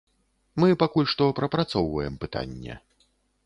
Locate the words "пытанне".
2.27-2.83